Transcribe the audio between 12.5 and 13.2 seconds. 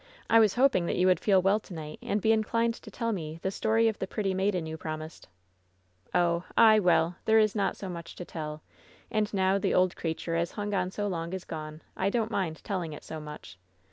telling it so